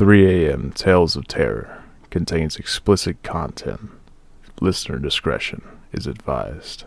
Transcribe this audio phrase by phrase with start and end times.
[0.00, 0.72] 3 a.m.
[0.74, 3.90] Tales of Terror contains explicit content.
[4.58, 5.60] Listener discretion
[5.92, 6.84] is advised.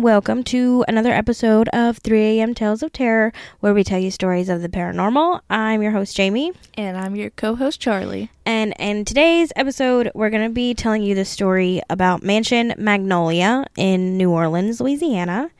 [0.00, 2.54] And welcome to another episode of 3 a.m.
[2.54, 5.40] Tales of Terror, where we tell you stories of the paranormal.
[5.50, 8.30] I'm your host, Jamie, And I'm your co host, Charlie.
[8.46, 13.66] and in today's episode, we're going to be telling you the story about Mansion Magnolia
[13.76, 15.50] in New Orleans, Louisiana.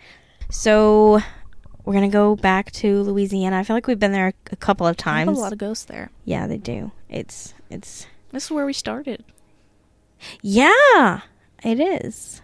[0.51, 1.21] So,
[1.85, 3.59] we're going to go back to Louisiana.
[3.59, 5.37] I feel like we've been there a couple of times.
[5.37, 6.11] a lot of ghosts there.
[6.25, 6.93] yeah, they do.
[7.11, 9.23] It's, it's, This is where we started.
[10.41, 11.21] yeah,
[11.63, 12.41] it is.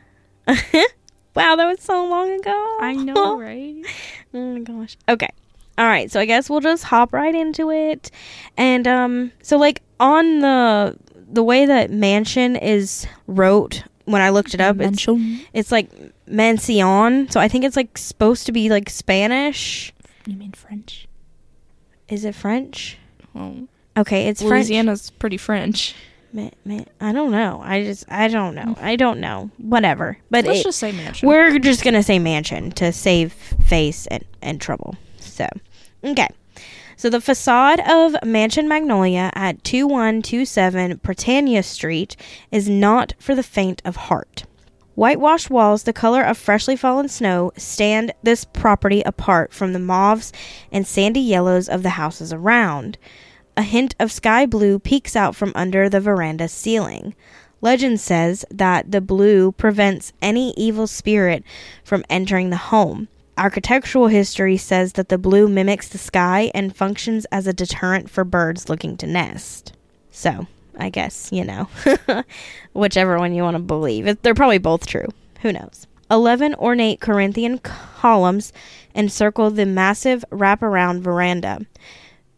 [1.37, 2.77] wow, that was so long ago.
[2.81, 3.77] I know, right?
[4.35, 4.97] Oh my gosh.
[5.09, 5.29] Okay.
[5.79, 6.11] All right.
[6.11, 8.11] So I guess we'll just hop right into it.
[8.57, 10.97] And um so like on the
[11.31, 15.07] the way that mansion is wrote when I looked it up, it's
[15.53, 15.91] it's like
[16.27, 17.29] mansion.
[17.31, 19.93] So I think it's like supposed to be like Spanish.
[20.27, 21.07] You mean French?
[22.09, 22.99] Is it French?
[23.35, 24.53] Well, Okay, it's French.
[24.53, 25.95] Louisiana's pretty French.
[26.37, 27.63] Man, man, I don't know.
[27.65, 28.75] I just I don't know.
[28.77, 28.83] Mm.
[28.83, 29.51] I don't know.
[29.57, 30.19] Whatever.
[30.31, 31.27] But Let's it, just say mansion.
[31.27, 34.97] We're just gonna say mansion to save face and, and trouble.
[35.19, 35.49] So,
[36.05, 36.29] okay.
[36.99, 42.17] So the facade of Mansion Magnolia at 2127 Britannia Street
[42.53, 44.45] is not for the faint of heart.
[44.95, 50.35] Whitewashed walls, the color of freshly fallen snow, stand this property apart from the mauves
[50.71, 52.99] and sandy yellows of the houses around.
[53.57, 57.15] A hint of sky blue peeks out from under the veranda ceiling.
[57.63, 61.43] Legend says that the blue prevents any evil spirit
[61.83, 63.09] from entering the home.
[63.39, 68.25] Architectural history says that the blue mimics the sky and functions as a deterrent for
[68.25, 69.73] birds looking to nest.
[70.11, 70.47] So,
[70.79, 71.69] I guess, you know,
[72.73, 74.23] whichever one you want to believe.
[74.23, 75.09] They're probably both true.
[75.43, 75.87] Who knows?
[76.11, 78.53] Eleven ornate Corinthian columns
[78.95, 81.67] encircle the massive wraparound veranda.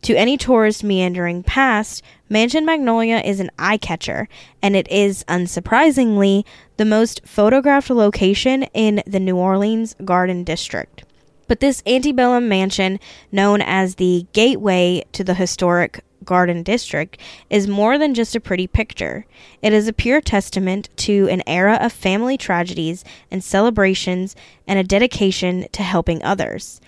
[0.03, 4.29] To any tourist meandering past, Mansion Magnolia is an eye catcher,
[4.63, 6.45] and it is, unsurprisingly,
[6.77, 11.05] the most photographed location in the New Orleans Garden District.
[11.49, 13.01] But this antebellum mansion,
[13.33, 18.67] known as the gateway to the historic Garden District, is more than just a pretty
[18.67, 19.25] picture.
[19.63, 24.37] It is a pure testament to an era of family tragedies and celebrations
[24.67, 26.81] and a dedication to helping others.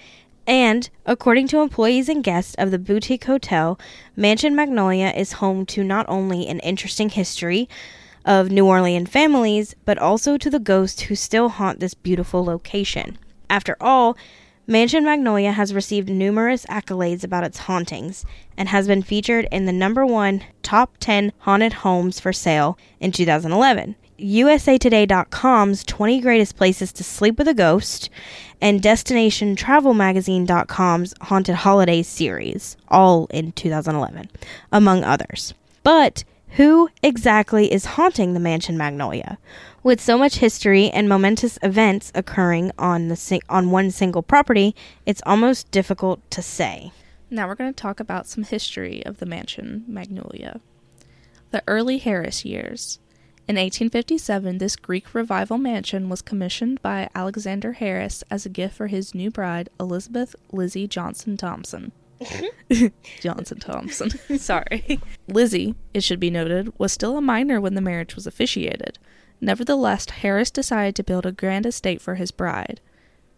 [0.50, 3.78] And, according to employees and guests of the boutique hotel,
[4.16, 7.68] Mansion Magnolia is home to not only an interesting history
[8.24, 13.16] of New Orleans families, but also to the ghosts who still haunt this beautiful location.
[13.48, 14.16] After all,
[14.66, 18.24] Mansion Magnolia has received numerous accolades about its hauntings
[18.56, 23.12] and has been featured in the number one top 10 haunted homes for sale in
[23.12, 23.94] 2011.
[24.20, 28.10] USAToday.com's 20 Greatest Places to Sleep with a Ghost
[28.60, 34.28] and destination travel DestinationTravelMagazine.com's Haunted Holidays series, all in 2011,
[34.70, 35.54] among others.
[35.82, 39.38] But who exactly is haunting the Mansion Magnolia?
[39.82, 44.74] With so much history and momentous events occurring on the sing- on one single property,
[45.06, 46.92] it's almost difficult to say.
[47.30, 50.60] Now we're going to talk about some history of the mansion Magnolia.
[51.52, 52.98] The early Harris years.
[53.48, 58.86] In 1857, this Greek revival mansion was commissioned by Alexander Harris as a gift for
[58.86, 61.90] his new bride, Elizabeth Lizzie Johnson Thompson.
[63.20, 64.10] Johnson Thompson.
[64.38, 65.00] Sorry.
[65.26, 68.98] Lizzie, it should be noted, was still a minor when the marriage was officiated.
[69.40, 72.80] Nevertheless, Harris decided to build a grand estate for his bride.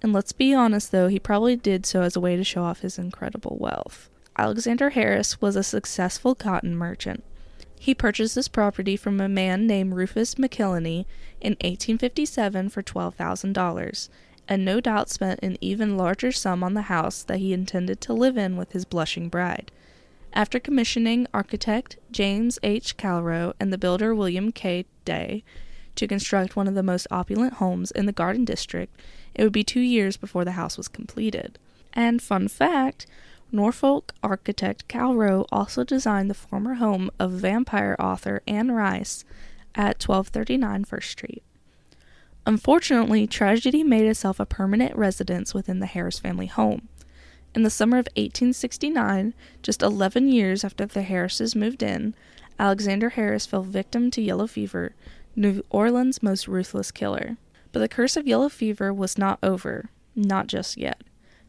[0.03, 2.81] And let's be honest though, he probably did so as a way to show off
[2.81, 4.11] his incredible wealth.
[4.37, 7.23] Alexander Harris was a successful cotton merchant.
[7.83, 11.05] He purchased this property from a man named Rufus McIlhenny
[11.41, 14.09] in 1857 for $12,000,
[14.47, 18.13] and no doubt spent an even larger sum on the house that he intended to
[18.13, 19.73] live in with his blushing bride.
[20.33, 22.97] After commissioning architect James H.
[22.97, 24.85] Calrow and the builder William K.
[25.05, 25.43] Day
[25.97, 28.95] to construct one of the most opulent homes in the Garden District,
[29.35, 31.59] it would be two years before the house was completed.
[31.93, 33.07] And fun fact
[33.55, 39.25] Norfolk architect Calrow also designed the former home of vampire author Anne Rice
[39.75, 41.43] at 1239 First Street.
[42.47, 46.89] Unfortunately, tragedy made itself a permanent residence within the Harris family home.
[47.55, 52.15] In the summer of 1869, just 11 years after the Harrises moved in,
[52.59, 54.95] Alexander Harris fell victim to yellow fever,
[55.37, 57.37] New Orleans' most ruthless killer.
[57.71, 61.03] But the curse of yellow fever was not over, not just yet.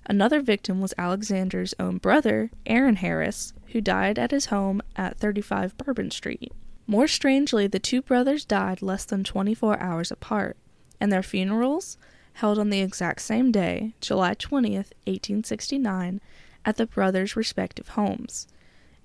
[0.06, 5.78] Another victim was Alexander's own brother, Aaron Harris, who died at his home at 35
[5.78, 6.52] Bourbon Street.
[6.86, 10.58] More strangely, the two brothers died less than 24 hours apart,
[11.00, 11.98] and their funerals,
[12.34, 16.20] held on the exact same day, July 20th, 1869,
[16.66, 18.48] at the brothers' respective homes.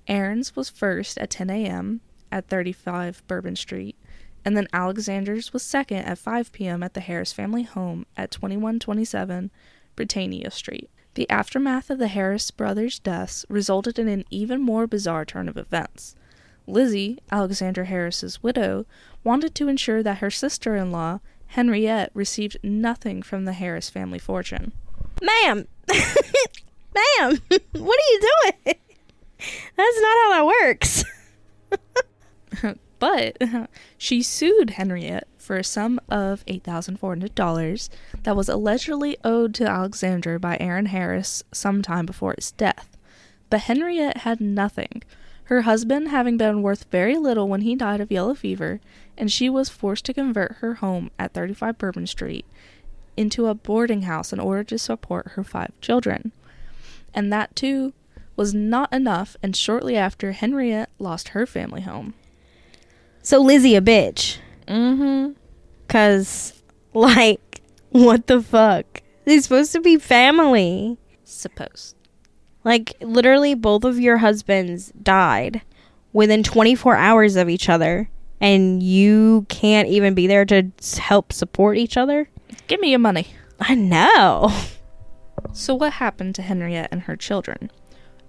[0.08, 2.00] Aaron's was first at 10 a.m.
[2.32, 3.96] at 35 Bourbon Street,
[4.44, 6.82] and then Alexander's was second at 5 p.m.
[6.82, 9.50] at the Harris family home at 2127
[9.98, 10.88] Britannia Street.
[11.14, 15.56] The aftermath of the Harris brothers' deaths resulted in an even more bizarre turn of
[15.56, 16.14] events.
[16.68, 18.86] Lizzie, Alexander Harris's widow,
[19.24, 21.18] wanted to ensure that her sister-in-law,
[21.48, 24.70] Henriette, received nothing from the Harris family fortune.
[25.20, 27.38] Ma'am, ma'am,
[27.72, 28.54] what are you doing?
[29.76, 31.04] That's not how that works.
[33.00, 33.38] But
[33.96, 37.88] she sued Henriette for a sum of $8,400
[38.22, 42.98] that was allegedly owed to Alexander by Aaron Harris sometime before his death.
[43.48, 45.02] But Henriette had nothing,
[45.44, 48.78] her husband having been worth very little when he died of yellow fever,
[49.16, 52.44] and she was forced to convert her home at 35 Bourbon Street
[53.16, 56.30] into a boarding house in order to support her five children.
[57.14, 57.94] And that too
[58.36, 62.12] was not enough, and shortly after, Henriette lost her family home.
[63.22, 64.40] So Lizzie a bitch.
[64.68, 65.32] Mm-hmm.
[65.88, 66.62] Cause
[66.94, 67.60] like
[67.90, 69.02] what the fuck?
[69.24, 70.98] They're supposed to be family.
[71.24, 71.96] Supposed.
[72.64, 75.62] Like literally both of your husbands died
[76.12, 78.10] within 24 hours of each other
[78.40, 82.28] and you can't even be there to help support each other?
[82.66, 83.28] Give me your money.
[83.60, 84.52] I know.
[85.52, 87.70] So, what happened to Henriette and her children?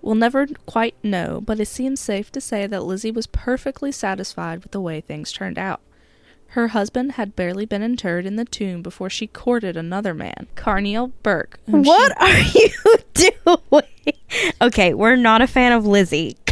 [0.01, 4.63] We'll never quite know, but it seems safe to say that Lizzie was perfectly satisfied
[4.63, 5.81] with the way things turned out.
[6.53, 11.11] Her husband had barely been interred in the tomb before she courted another man, Carneal
[11.21, 11.59] Burke.
[11.67, 12.69] whom she- What are you
[13.73, 14.15] doing?
[14.61, 16.37] Okay, we're not a fan of Lizzie.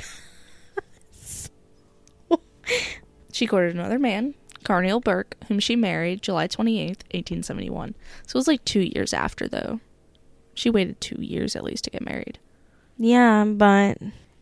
[3.31, 4.33] She courted another man,
[4.63, 7.93] Carneal Burke, whom she married July 28th, 1871.
[8.25, 9.79] So it was like two years after, though.
[10.55, 12.39] She waited two years at least to get married.
[12.97, 13.99] Yeah, but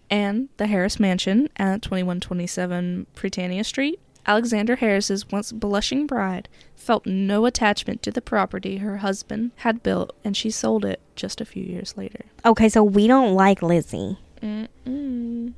[0.09, 3.99] and the Harris Mansion at 2127 Britannia Street.
[4.27, 10.15] Alexander Harris's once blushing bride felt no attachment to the property her husband had built,
[10.23, 12.25] and she sold it just a few years later.
[12.45, 14.17] okay, so we don't like Lizzie.
[14.41, 15.53] Mm-mm.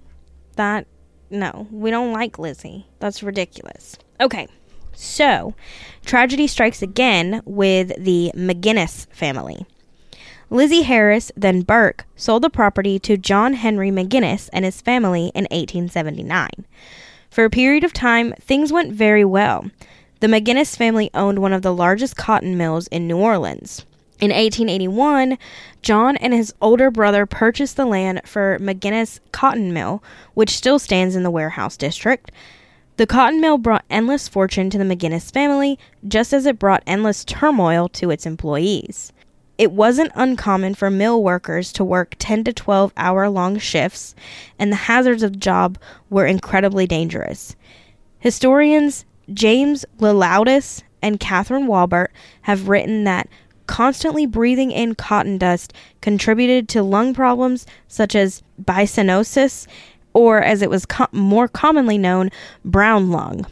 [0.55, 0.87] That
[1.29, 2.87] no, we don't like Lizzie.
[2.99, 3.97] That's ridiculous.
[4.19, 4.47] Okay.
[4.93, 5.53] So,
[6.05, 9.65] tragedy strikes again with the McGinnis family.
[10.49, 15.43] Lizzie Harris, then Burke, sold the property to John Henry McGinnis and his family in
[15.51, 16.49] 1879.
[17.37, 19.69] For a period of time, things went very well.
[20.21, 23.85] The McGinnis family owned one of the largest cotton mills in New Orleans.
[24.19, 25.37] In 1881,
[25.83, 30.01] John and his older brother purchased the land for McGinnis Cotton Mill,
[30.33, 32.31] which still stands in the warehouse district.
[32.95, 37.23] The cotton mill brought endless fortune to the McGinnis family, just as it brought endless
[37.23, 39.13] turmoil to its employees.
[39.57, 44.13] It wasn't uncommon for mill workers to work 10 to 12 hour long shifts,
[44.59, 45.77] and the hazards of the job
[46.09, 47.55] were incredibly dangerous.
[48.19, 52.11] Historians James Leloudis and Catherine Walbert
[52.43, 53.27] have written that
[53.65, 59.67] constantly breathing in cotton dust contributed to lung problems such as byssinosis,
[60.13, 62.29] or as it was co- more commonly known,
[62.63, 63.45] brown lung.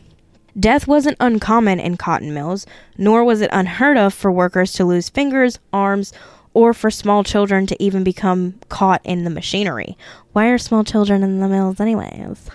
[0.57, 2.65] Death wasn't uncommon in cotton mills,
[2.97, 6.13] nor was it unheard of for workers to lose fingers, arms,
[6.53, 9.97] or for small children to even become caught in the machinery.
[10.31, 12.50] Why are small children in the mills, anyways?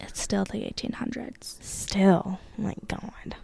[0.00, 1.62] It's still the 1800s.
[1.62, 3.36] Still, my God.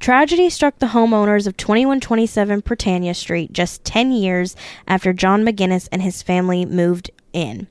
[0.00, 4.56] Tragedy struck the homeowners of 2127 Britannia Street just 10 years
[4.88, 7.66] after John McGinnis and his family moved in.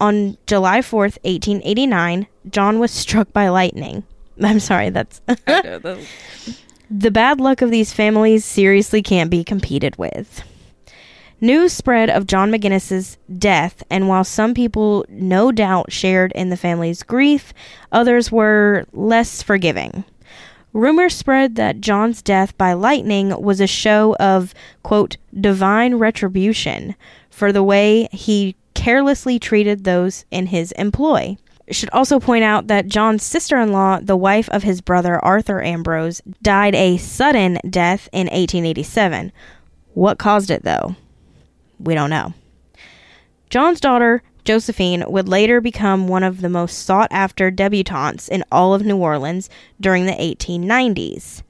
[0.00, 4.04] On July 4th, 1889, John was struck by lightning.
[4.42, 5.20] I'm sorry, that's.
[5.26, 10.42] the bad luck of these families seriously can't be competed with.
[11.40, 16.56] News spread of John McGinnis's death, and while some people no doubt shared in the
[16.56, 17.52] family's grief,
[17.90, 20.04] others were less forgiving.
[20.72, 26.94] Rumors spread that John's death by lightning was a show of, quote, divine retribution
[27.28, 31.36] for the way he carelessly treated those in his employ.
[31.72, 35.62] Should also point out that John's sister in law, the wife of his brother Arthur
[35.62, 39.32] Ambrose, died a sudden death in 1887.
[39.94, 40.96] What caused it, though?
[41.78, 42.34] We don't know.
[43.50, 48.74] John's daughter, Josephine, would later become one of the most sought after debutantes in all
[48.74, 49.50] of New Orleans
[49.80, 51.42] during the 1890s.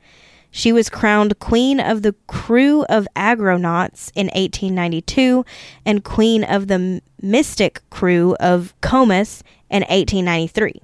[0.54, 5.46] She was crowned Queen of the Crew of Argonauts in 1892
[5.86, 10.80] and Queen of the Mystic Crew of Comus in 1893.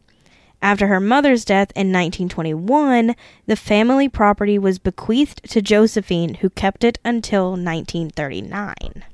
[0.60, 3.14] After her mother's death in 1921,
[3.46, 9.04] the family property was bequeathed to Josephine, who kept it until 1939.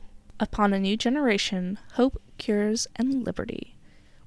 [0.40, 3.76] Upon a new generation, hope, cures, and liberty.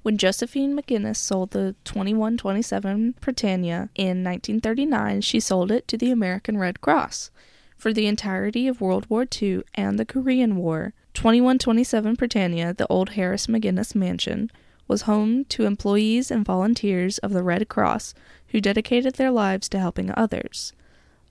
[0.02, 6.56] When Josephine McGinnis sold the 2127 Britannia in 1939, she sold it to the American
[6.56, 7.30] Red Cross.
[7.76, 13.10] For the entirety of World War II and the Korean War, 2127 Britannia, the old
[13.10, 14.50] Harris McGinnis mansion,
[14.88, 18.14] was home to employees and volunteers of the Red Cross
[18.48, 20.72] who dedicated their lives to helping others.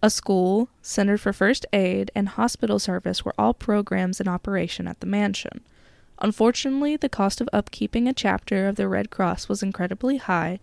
[0.02, 5.00] A school, Center for First Aid, and hospital service were all programs in operation at
[5.00, 5.62] the mansion.
[6.20, 10.60] Unfortunately, the cost of upkeeping a chapter of the Red Cross was incredibly high,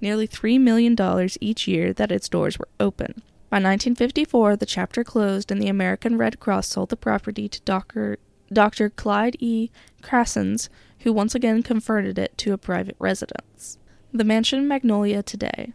[0.00, 0.96] nearly $3 million
[1.40, 3.22] each year that its doors were open.
[3.50, 8.18] By 1954, the chapter closed and the American Red Cross sold the property to Dr.
[8.52, 8.88] Dr.
[8.90, 9.70] Clyde E.
[10.02, 10.68] Crassens,
[11.08, 13.78] who once again converted it to a private residence.
[14.12, 15.72] The mansion Magnolia today.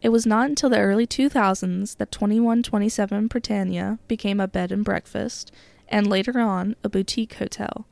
[0.00, 5.52] It was not until the early 2000s that 2127 Britannia became a bed and breakfast,
[5.86, 7.86] and later on, a boutique hotel.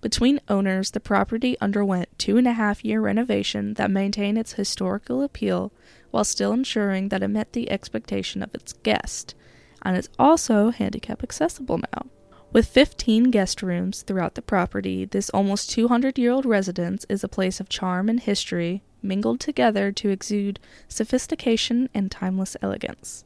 [0.00, 5.22] Between owners, the property underwent two and a half year renovation that maintained its historical
[5.22, 5.74] appeal
[6.10, 9.34] while still ensuring that it met the expectation of its guest,
[9.82, 12.06] and is also handicap accessible now.
[12.52, 17.28] With 15 guest rooms throughout the property, this almost 200 year old residence is a
[17.28, 23.24] place of charm and history mingled together to exude sophistication and timeless elegance.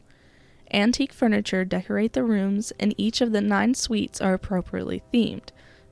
[0.74, 5.48] Antique furniture decorate the rooms, and each of the nine suites are appropriately themed.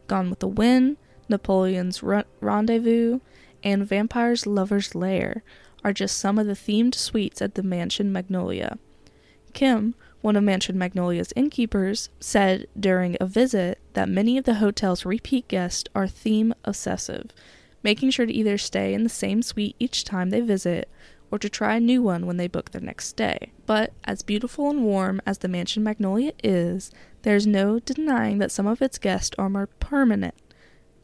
[0.08, 0.98] Gone with the Wind,
[1.30, 3.20] Napoleon's Rendezvous,
[3.64, 5.42] and Vampire's Lover's Lair
[5.82, 8.78] are just some of the themed suites at the Mansion Magnolia.
[9.52, 15.04] Kim, one of Mansion Magnolia's innkeepers said during a visit that many of the hotel's
[15.04, 17.30] repeat guests are theme obsessive,
[17.82, 20.88] making sure to either stay in the same suite each time they visit
[21.30, 23.52] or to try a new one when they book their next stay.
[23.66, 26.90] But as beautiful and warm as the Mansion Magnolia is,
[27.22, 30.34] there's no denying that some of its guests are more permanent,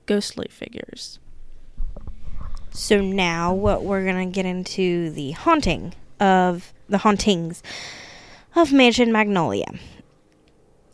[0.07, 1.19] ghostly figures.
[2.71, 7.63] So now what we're going to get into the haunting of the hauntings
[8.59, 9.67] of Mansion Magnolia.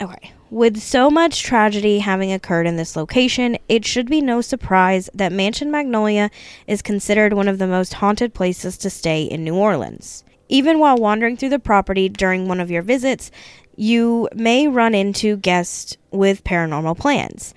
[0.00, 0.32] Okay.
[0.50, 5.32] With so much tragedy having occurred in this location, it should be no surprise that
[5.32, 6.30] Mansion Magnolia
[6.66, 10.22] is considered one of the most haunted places to stay in New Orleans.
[10.48, 13.30] Even while wandering through the property during one of your visits,
[13.76, 17.54] you may run into guests with paranormal plans.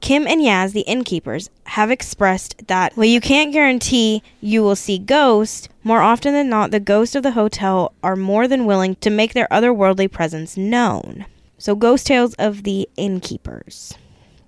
[0.00, 4.98] Kim and Yaz, the innkeepers, have expressed that while you can't guarantee you will see
[4.98, 9.08] ghosts, more often than not, the ghosts of the hotel are more than willing to
[9.08, 11.24] make their otherworldly presence known.
[11.56, 13.94] So, ghost tales of the innkeepers.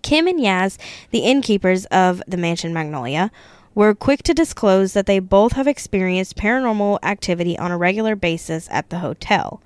[0.02, 0.76] Kim and Yaz,
[1.12, 3.30] the innkeepers of the Mansion Magnolia,
[3.74, 8.68] were quick to disclose that they both have experienced paranormal activity on a regular basis
[8.70, 9.62] at the hotel.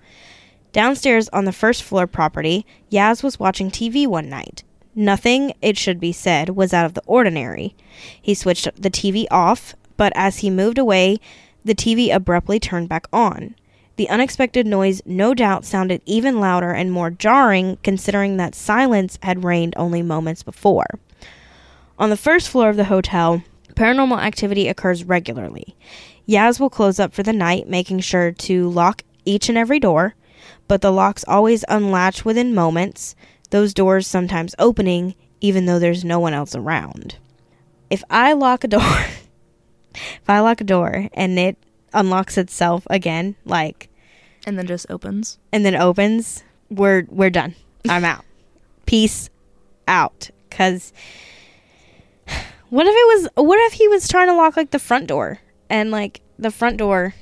[0.70, 4.62] Downstairs on the first floor property, Yaz was watching TV one night.
[4.98, 7.76] Nothing, it should be said, was out of the ordinary.
[8.20, 11.18] He switched the TV off, but as he moved away,
[11.64, 13.54] the TV abruptly turned back on.
[13.94, 19.44] The unexpected noise no doubt sounded even louder and more jarring, considering that silence had
[19.44, 20.98] reigned only moments before.
[21.96, 25.76] On the first floor of the hotel, paranormal activity occurs regularly.
[26.28, 30.16] Yaz will close up for the night, making sure to lock each and every door,
[30.66, 33.14] but the locks always unlatch within moments,
[33.50, 37.16] those doors sometimes opening even though there's no one else around.
[37.90, 38.82] If I lock a door,
[39.94, 41.56] if I lock a door and it
[41.92, 43.88] unlocks itself again, like
[44.46, 47.54] and then just opens and then opens, we're we're done.
[47.88, 48.24] I'm out.
[48.86, 49.30] Peace
[49.86, 50.92] out cuz
[52.70, 55.38] what if it was what if he was trying to lock like the front door
[55.70, 57.14] and like the front door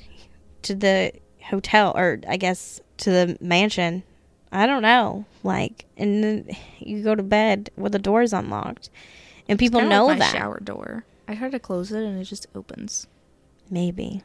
[0.63, 1.11] to the
[1.43, 4.03] hotel or I guess to the mansion
[4.51, 5.25] I don't know.
[5.43, 6.49] Like, and then
[6.79, 8.89] you go to bed with the doors unlocked,
[9.47, 11.05] and people know like that shower door.
[11.27, 13.07] I try to close it and it just opens.
[13.69, 14.23] Maybe.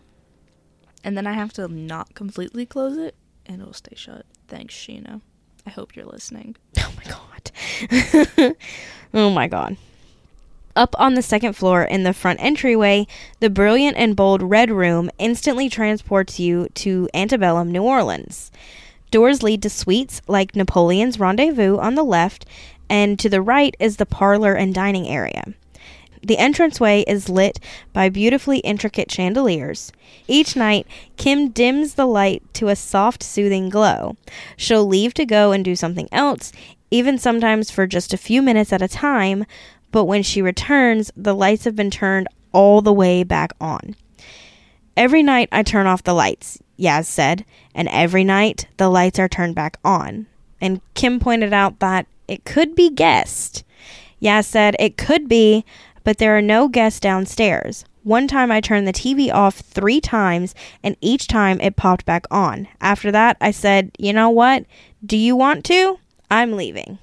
[1.02, 4.25] And then I have to not completely close it, and it'll stay shut.
[4.47, 5.21] Thanks, Sheena.
[5.67, 6.57] I hope you're listening.
[6.79, 8.57] Oh my god.
[9.14, 9.76] oh my god.
[10.76, 13.07] Up on the second floor in the front entryway,
[13.41, 18.50] the brilliant and bold Red Room instantly transports you to antebellum New Orleans.
[19.12, 22.47] Doors lead to suites like Napoleon's Rendezvous on the left,
[22.88, 25.45] and to the right is the parlor and dining area.
[26.23, 27.61] The entranceway is lit
[27.92, 29.92] by beautifully intricate chandeliers.
[30.28, 30.87] Each night,
[31.19, 34.16] Kim dims the light to a soft, soothing glow.
[34.57, 36.50] She'll leave to go and do something else,
[36.90, 39.45] even sometimes for just a few minutes at a time,
[39.90, 43.95] but when she returns, the lights have been turned all the way back on.
[44.97, 49.29] Every night I turn off the lights, Yaz said, and every night the lights are
[49.29, 50.26] turned back on.
[50.61, 53.64] And Kim pointed out that it could be guests.
[54.21, 55.64] Yaz said it could be,
[56.05, 57.85] but there are no guests downstairs.
[58.05, 62.26] One time I turned the TV off three times, and each time it popped back
[62.31, 62.67] on.
[62.81, 64.64] After that, I said, You know what?
[65.05, 65.99] Do you want to?
[66.31, 66.99] I'm leaving.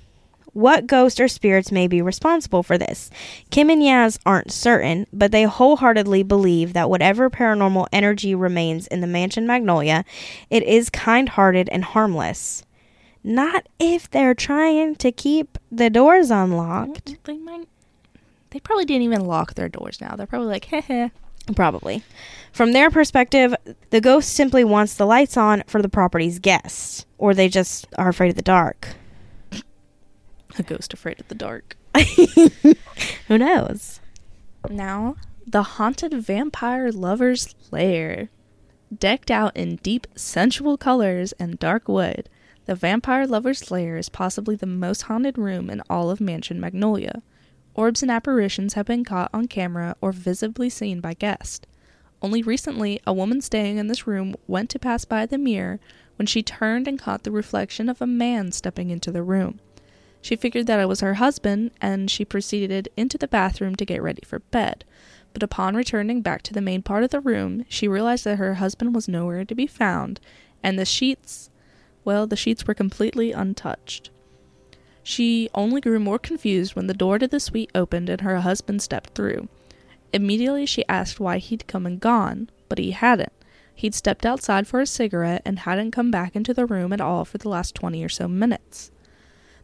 [0.53, 3.09] What ghost or spirits may be responsible for this?
[3.51, 9.01] Kim and Yaz aren't certain, but they wholeheartedly believe that whatever paranormal energy remains in
[9.01, 10.05] the mansion Magnolia,
[10.49, 12.63] it is kind hearted and harmless.
[13.23, 17.05] Not if they're trying to keep the doors unlocked.
[17.05, 17.67] Mm, they might.
[18.51, 20.15] They probably didn't even lock their doors now.
[20.15, 21.09] They're probably like, heh heh.
[21.55, 22.03] Probably.
[22.51, 23.55] From their perspective,
[23.89, 28.09] the ghost simply wants the lights on for the property's guests, or they just are
[28.09, 28.95] afraid of the dark.
[30.59, 31.77] A ghost afraid of the dark.
[33.27, 34.01] Who knows?
[34.69, 35.15] Now,
[35.47, 38.29] the haunted vampire lover's lair.
[38.95, 42.27] Decked out in deep, sensual colors and dark wood,
[42.65, 47.23] the vampire lover's lair is possibly the most haunted room in all of Mansion Magnolia.
[47.73, 51.65] Orbs and apparitions have been caught on camera or visibly seen by guests.
[52.21, 55.79] Only recently, a woman staying in this room went to pass by the mirror
[56.17, 59.61] when she turned and caught the reflection of a man stepping into the room.
[60.21, 64.01] She figured that it was her husband, and she proceeded into the bathroom to get
[64.01, 64.83] ready for bed.
[65.33, 68.55] But upon returning back to the main part of the room, she realized that her
[68.55, 70.19] husband was nowhere to be found,
[70.63, 71.49] and the sheets,
[72.03, 74.09] well, the sheets were completely untouched.
[75.03, 78.81] She only grew more confused when the door to the suite opened and her husband
[78.81, 79.47] stepped through.
[80.11, 83.31] Immediately she asked why he'd come and gone, but he hadn't.
[83.73, 87.23] He'd stepped outside for a cigarette and hadn't come back into the room at all
[87.25, 88.91] for the last twenty or so minutes.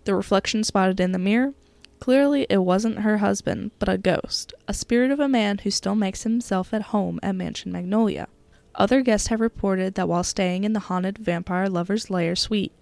[0.06, 1.54] The reflection spotted in the mirror?
[2.00, 5.96] Clearly, it wasn't her husband, but a ghost, a spirit of a man who still
[5.96, 8.28] makes himself at home at Mansion Magnolia.
[8.76, 12.74] Other guests have reported that while staying in the haunted vampire lover's lair suite,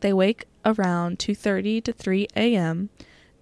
[0.00, 2.90] they wake around 2:30 to 3 a.m.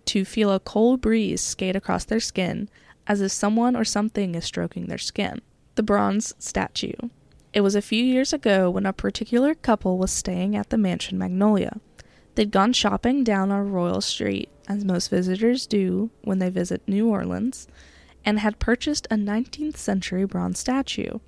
[0.05, 2.69] to feel a cold breeze skate across their skin
[3.07, 5.41] as if someone or something is stroking their skin.
[5.75, 6.93] The bronze statue.
[7.53, 11.19] It was a few years ago when a particular couple was staying at the Mansion
[11.19, 11.81] Magnolia.
[12.35, 17.09] They'd gone shopping down on Royal Street, as most visitors do when they visit New
[17.09, 17.69] Orleans,
[18.25, 21.19] and had purchased a 19th century bronze statue.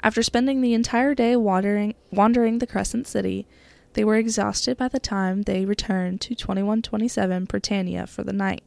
[0.00, 3.46] After spending the entire day wandering, wandering the Crescent City,
[3.94, 8.62] they were exhausted by the time they returned to 2127 Britannia for the night.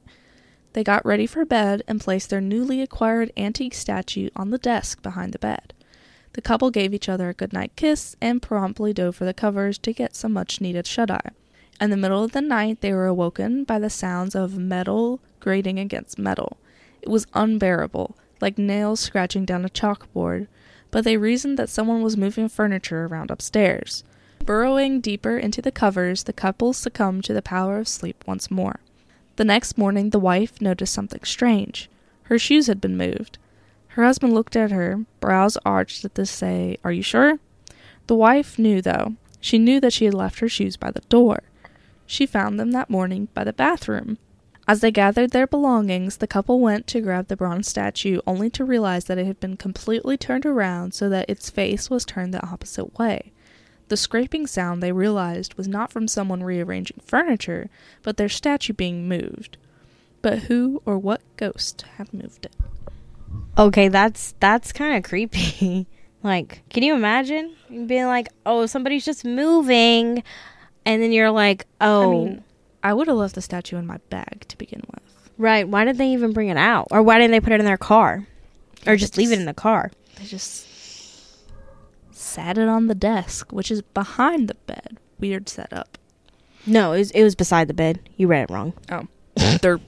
[0.74, 5.02] They got ready for bed and placed their newly acquired antique statue on the desk
[5.02, 5.74] behind the bed.
[6.34, 9.94] The couple gave each other a goodnight kiss and promptly dove for the covers to
[9.94, 11.32] get some much needed shut eye.
[11.82, 15.80] In the middle of the night, they were awoken by the sounds of metal grating
[15.80, 16.58] against metal.
[17.02, 20.46] It was unbearable, like nails scratching down a chalkboard,
[20.92, 24.04] but they reasoned that someone was moving furniture around upstairs.
[24.46, 28.82] Burrowing deeper into the covers, the couple succumbed to the power of sleep once more.
[29.38, 31.90] The next morning, the wife noticed something strange.
[32.24, 33.40] Her shoes had been moved.
[33.90, 37.40] Her husband looked at her, brows arched at this, say, Are you sure?
[38.06, 39.16] The wife knew, though.
[39.40, 41.42] She knew that she had left her shoes by the door.
[42.12, 44.18] She found them that morning by the bathroom.
[44.68, 48.66] As they gathered their belongings, the couple went to grab the bronze statue only to
[48.66, 52.46] realize that it had been completely turned around so that its face was turned the
[52.46, 53.32] opposite way.
[53.88, 57.70] The scraping sound they realized was not from someone rearranging furniture,
[58.04, 59.56] but their statue being moved.
[60.22, 62.56] But who or what ghost had moved it?
[63.58, 65.88] Okay, that's that's kind of creepy.
[66.24, 70.24] like, can you imagine being like, "Oh, somebody's just moving,"
[70.86, 72.44] and then you're like, "Oh, I mean,
[72.84, 75.02] I would have left the statue in my bag to begin with.
[75.38, 75.68] right.
[75.68, 77.78] Why did they even bring it out, or why didn't they put it in their
[77.78, 78.28] car,
[78.88, 80.68] or just leave it in the car?" They just
[82.12, 84.98] sat it on the desk, which is behind the bed.
[85.20, 85.98] Weird setup.
[86.66, 88.00] No, it was, it was beside the bed.
[88.18, 88.74] You read it wrong.
[88.92, 89.08] Oh.
[89.62, 89.80] They're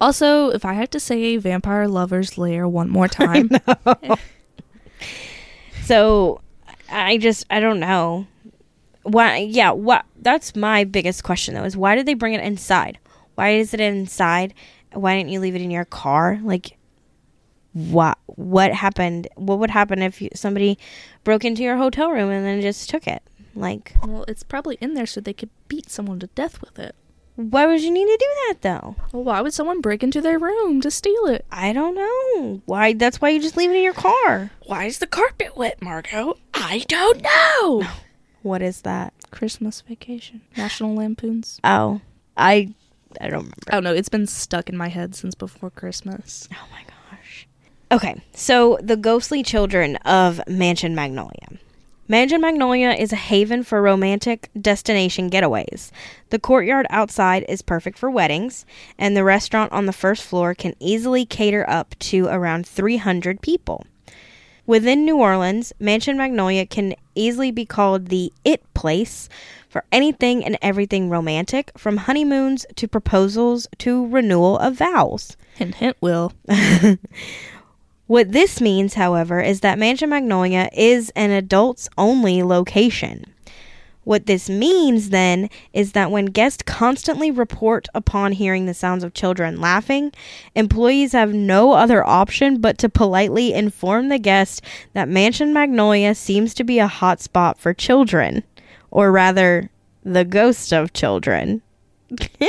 [0.00, 3.50] also, if I had to say Vampire Lover's Lair one more time,
[5.84, 6.40] So,
[6.90, 8.26] I just I don't know.
[9.06, 9.38] Why?
[9.38, 9.70] Yeah.
[9.70, 10.04] What?
[10.20, 11.64] That's my biggest question though.
[11.64, 12.98] Is why did they bring it inside?
[13.36, 14.52] Why is it inside?
[14.92, 16.40] Why didn't you leave it in your car?
[16.42, 16.76] Like,
[17.72, 18.18] what?
[18.26, 19.28] What happened?
[19.36, 20.78] What would happen if you, somebody
[21.22, 23.22] broke into your hotel room and then just took it?
[23.54, 26.94] Like, well, it's probably in there so they could beat someone to death with it.
[27.36, 28.96] Why would you need to do that though?
[29.12, 31.44] Well, why would someone break into their room to steal it?
[31.52, 32.62] I don't know.
[32.64, 32.94] Why?
[32.94, 34.50] That's why you just leave it in your car.
[34.62, 36.38] Why is the carpet wet, Margot?
[36.54, 37.82] I don't know.
[38.46, 39.12] What is that?
[39.32, 40.40] Christmas vacation.
[40.56, 41.58] National Lampoons.
[41.64, 42.00] Oh,
[42.36, 42.72] I
[43.20, 43.56] I don't remember.
[43.72, 46.48] Oh no, it's been stuck in my head since before Christmas.
[46.52, 47.48] Oh my gosh.
[47.90, 51.58] Okay, so the ghostly children of Mansion Magnolia.
[52.06, 55.90] Mansion Magnolia is a haven for romantic destination getaways.
[56.30, 58.64] The courtyard outside is perfect for weddings,
[58.96, 63.84] and the restaurant on the first floor can easily cater up to around 300 people.
[64.66, 69.28] Within New Orleans, Mansion Magnolia can easily be called the it place
[69.68, 75.36] for anything and everything romantic, from honeymoons to proposals to renewal of vows.
[75.54, 76.32] Hint, hint, Will.
[78.06, 83.24] What this means, however, is that Mansion Magnolia is an adults only location.
[84.06, 89.14] What this means then is that when guests constantly report upon hearing the sounds of
[89.14, 90.12] children laughing,
[90.54, 96.54] employees have no other option but to politely inform the guest that Mansion Magnolia seems
[96.54, 98.44] to be a hot spot for children,
[98.92, 99.70] or rather,
[100.04, 101.60] the ghost of children.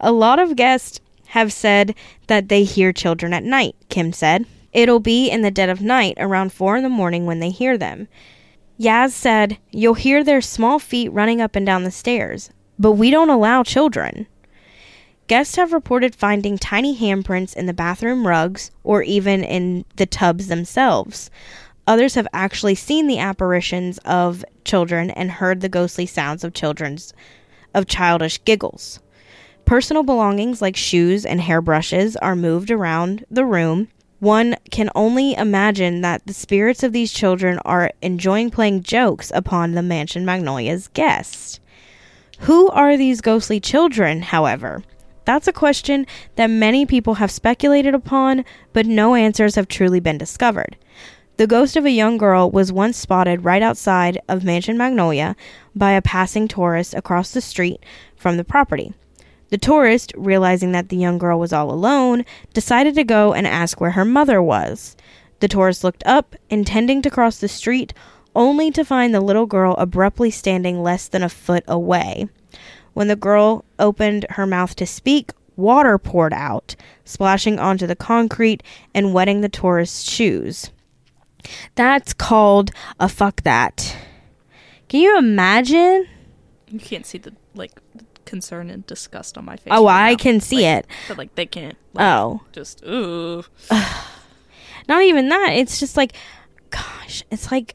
[0.00, 1.94] a lot of guests have said
[2.26, 4.44] that they hear children at night, Kim said.
[4.74, 7.78] It'll be in the dead of night, around four in the morning, when they hear
[7.78, 8.08] them.
[8.78, 13.10] Yaz said, You'll hear their small feet running up and down the stairs, but we
[13.10, 14.26] don't allow children.
[15.28, 20.48] Guests have reported finding tiny handprints in the bathroom rugs or even in the tubs
[20.48, 21.30] themselves.
[21.86, 27.12] Others have actually seen the apparitions of children and heard the ghostly sounds of children's
[27.74, 29.00] of childish giggles.
[29.64, 36.00] Personal belongings like shoes and hairbrushes are moved around the room one can only imagine
[36.00, 41.60] that the spirits of these children are enjoying playing jokes upon the Mansion Magnolia's guests.
[42.40, 44.82] Who are these ghostly children, however?
[45.24, 50.18] That's a question that many people have speculated upon, but no answers have truly been
[50.18, 50.76] discovered.
[51.36, 55.36] The ghost of a young girl was once spotted right outside of Mansion Magnolia
[55.74, 57.84] by a passing tourist across the street
[58.16, 58.94] from the property.
[59.50, 63.80] The tourist, realizing that the young girl was all alone, decided to go and ask
[63.80, 64.96] where her mother was.
[65.40, 67.92] The tourist looked up, intending to cross the street,
[68.34, 72.28] only to find the little girl abruptly standing less than a foot away.
[72.92, 78.62] When the girl opened her mouth to speak, water poured out, splashing onto the concrete
[78.94, 80.70] and wetting the tourist's shoes.
[81.74, 83.96] That's called a fuck that.
[84.88, 86.08] Can you imagine?
[86.68, 87.32] You can't see the
[88.26, 89.72] concern and disgust on my face.
[89.74, 90.16] Oh, right I now.
[90.18, 90.86] can see Like, it.
[91.08, 91.76] But like they can't.
[91.94, 92.40] Like, Oh.
[92.52, 93.44] Just ooh.
[94.88, 95.50] Not even that.
[95.54, 96.12] It's just like,
[96.70, 97.74] gosh, it's like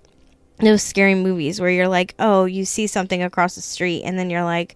[0.60, 4.30] those scary movies where you're like, oh, you see something across the street, and then
[4.30, 4.76] you're like,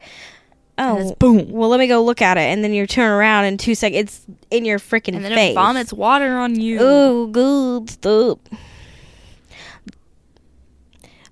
[0.77, 1.49] oh, boom.
[1.51, 3.99] well, let me go look at it, and then you turn around in two seconds,
[4.01, 5.15] it's in your freaking face.
[5.15, 5.51] And then face.
[5.51, 6.81] it vomits water on you.
[6.81, 8.39] Ooh, good stuff.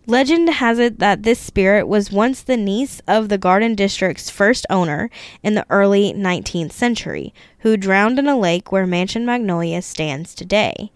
[0.05, 4.65] Legend has it that this spirit was once the niece of the Garden District's first
[4.69, 5.09] owner
[5.41, 10.91] in the early 19th century, who drowned in a lake where Mansion Magnolia stands today.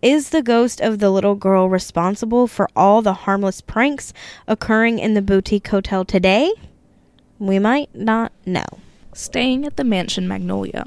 [0.00, 4.12] Is the ghost of the little girl responsible for all the harmless pranks
[4.46, 6.52] occurring in the boutique hotel today?
[7.40, 8.66] We might not know.
[9.12, 10.86] Staying at the Mansion Magnolia.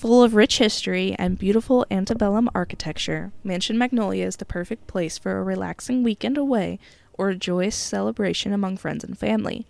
[0.00, 5.36] Full of rich history and beautiful antebellum architecture, Mansion Magnolia is the perfect place for
[5.36, 6.78] a relaxing weekend away
[7.12, 9.66] or a joyous celebration among friends and family.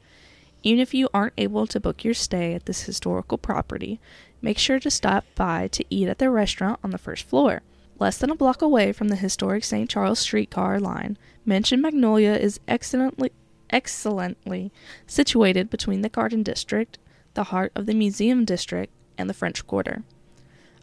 [0.63, 3.99] Even if you aren't able to book your stay at this historical property,
[4.41, 7.63] make sure to stop by to eat at their restaurant on the first floor.
[7.99, 9.91] Less than a block away from the historic St.
[9.91, 13.33] Charles streetcar line, Mansion Magnolia is excellently
[13.71, 14.71] excellently
[15.09, 16.99] situated between the Garden District,
[17.35, 20.05] the heart of the Museum District, and the French Quarter.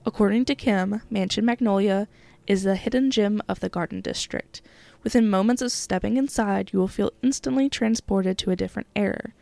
[0.07, 2.07] According to Kim, Mansion Magnolia
[2.47, 4.61] is the hidden gem of the Garden District.
[5.03, 9.33] Within moments of stepping inside, you will feel instantly transported to a different era.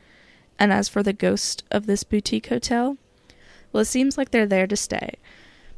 [0.57, 2.97] And as for the ghost of this boutique hotel,
[3.71, 5.17] well, it seems like they're there to stay.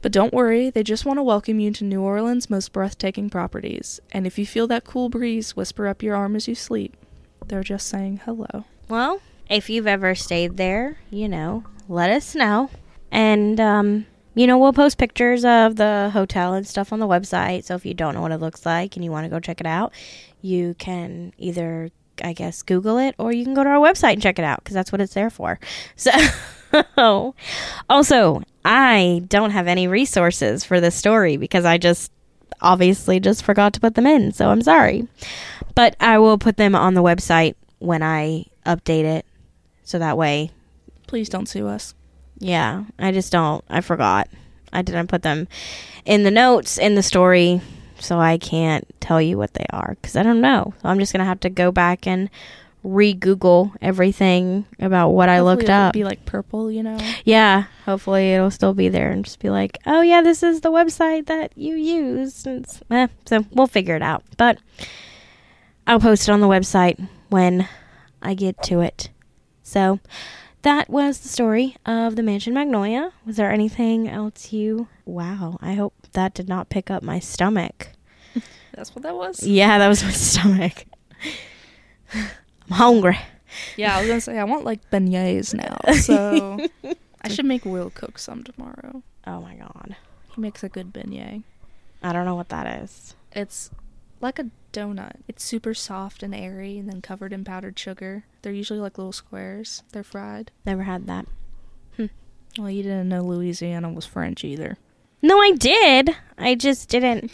[0.02, 4.00] But don't worry, they just want to welcome you to New Orleans' most breathtaking properties.
[4.14, 6.96] And if you feel that cool breeze whisper up your arm as you sleep,
[7.46, 8.64] they're just saying hello.
[8.88, 9.20] Well,
[9.50, 12.70] if you've ever stayed there, you know, let us know.
[13.12, 14.06] And, um,
[14.38, 17.64] you know, we'll post pictures of the hotel and stuff on the website.
[17.64, 19.60] So if you don't know what it looks like and you want to go check
[19.60, 19.94] it out,
[20.42, 21.90] you can either,
[22.24, 24.64] I guess, Google it or you can go to our website and check it out
[24.64, 25.60] because that's what it's there for.
[26.98, 27.34] So,
[27.90, 32.12] also, I don't have any resources for this story because I just
[32.62, 34.34] obviously just forgot to put them in.
[34.34, 35.08] So I'm sorry.
[35.76, 39.26] But I will put them on the website when I update it.
[39.86, 40.52] So that way
[41.08, 41.96] Please don't sue us.
[42.40, 43.64] Yeah, I just don't.
[43.70, 44.30] I forgot.
[44.72, 45.48] I didn't put them
[46.06, 47.62] in the notes in the story,
[48.00, 50.74] so I can't tell you what they are because I don't know.
[50.82, 52.30] So I'm just gonna have to go back and
[52.84, 55.94] re-Google everything about what I looked it'll up.
[55.94, 56.98] Be like purple, you know.
[57.26, 60.72] yeah, hopefully it'll still be there and just be like, oh yeah, this is the
[60.72, 62.46] website that you use.
[62.46, 64.24] And eh, so we'll figure it out.
[64.38, 64.60] But
[65.86, 67.68] I'll post it on the website when
[68.22, 69.10] I get to it.
[69.64, 70.00] So
[70.68, 73.14] that was the story of the Mansion Magnolia.
[73.26, 74.90] Was there anything else you?
[75.06, 77.88] Wow, I hope that did not pick up my stomach.
[78.74, 79.42] That's what that was.
[79.44, 80.84] Yeah, that was my stomach.
[82.14, 82.28] I'm
[82.70, 83.18] hungry.
[83.78, 86.68] Yeah, I was gonna say I want like beignets now, so
[87.22, 89.04] I should make Will cook some tomorrow.
[89.26, 89.96] Oh my god.
[90.36, 91.44] He makes a good beignet.
[92.04, 93.16] I don't know what that is.
[93.32, 93.72] It's
[94.22, 95.18] like a donut.
[95.28, 98.26] It's super soft and airy, and then covered in powdered sugar.
[98.42, 99.84] They're usually like little squares.
[99.92, 100.52] They're fried.
[100.66, 101.26] Never had that.
[102.58, 104.78] Well, you didn't know Louisiana was French either.
[105.22, 106.16] No, I did.
[106.40, 107.32] I just didn't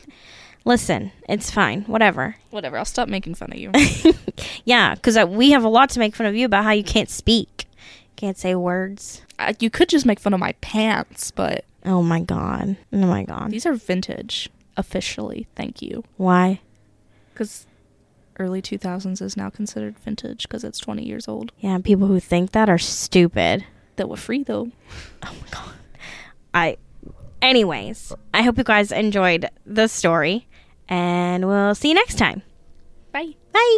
[0.66, 1.14] listen.
[1.30, 1.84] It's fine.
[1.84, 2.36] Whatever.
[2.50, 2.78] Whatever.
[2.78, 3.72] I'll stop making fun of you.
[4.66, 7.10] Yeah, because we have a lot to make fun of you about how you can't
[7.10, 7.66] speak,
[8.16, 9.22] can't say words.
[9.40, 12.76] uh, you could just make fun of my pants, but Oh my god.
[12.92, 13.52] Oh my god.
[13.52, 15.48] these are vintage officially.
[15.56, 16.04] Thank you.
[16.18, 16.60] Why?
[17.34, 17.66] Because
[18.40, 21.52] early 2000s is now considered vintage because it's 20 years old.
[21.60, 23.66] Yeah, people who think that are stupid.
[23.98, 24.72] That were free though.
[25.26, 25.74] Oh my god.
[26.54, 26.78] I.
[27.42, 30.48] Anyways, I hope you guys enjoyed the story,
[30.88, 32.42] and we'll see you next time.
[33.12, 33.34] Bye.
[33.52, 33.78] Bye.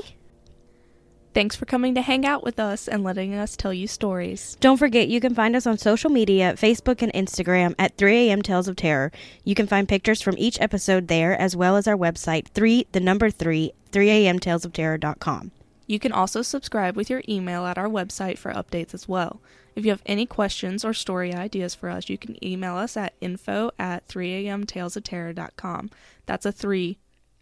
[1.36, 4.56] Thanks for coming to hang out with us and letting us tell you stories.
[4.62, 8.70] Don't forget, you can find us on social media, Facebook and Instagram at 3am Tales
[8.70, 9.12] of Terror.
[9.44, 13.02] You can find pictures from each episode there, as well as our website, 3, the
[13.02, 15.52] number 3, 3amtalesofterror.com.
[15.88, 19.42] You can also subscribe with your email at our website for updates as well.
[19.76, 23.14] If you have any questions or story ideas for us, you can email us at
[23.20, 24.66] info at 3 a.m.
[24.66, 25.92] Tales of Terror.com.
[26.28, 26.98] That's a 3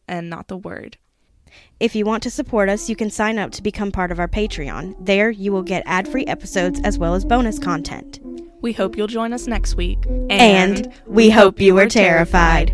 [0.07, 0.97] and not the word.
[1.79, 4.27] If you want to support us, you can sign up to become part of our
[4.27, 4.95] Patreon.
[4.99, 8.19] There, you will get ad free episodes as well as bonus content.
[8.61, 9.99] We hope you'll join us next week.
[10.29, 12.73] And we hope you were terrified.